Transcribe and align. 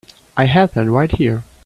I 0.35 0.45
had 0.45 0.71
that 0.73 0.89
right 0.89 1.11
here. 1.11 1.43